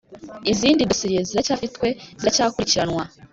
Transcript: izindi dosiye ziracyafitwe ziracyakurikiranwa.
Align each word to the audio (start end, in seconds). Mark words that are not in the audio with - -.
izindi 0.51 0.87
dosiye 0.89 1.19
ziracyafitwe 1.29 1.87
ziracyakurikiranwa. 2.19 3.03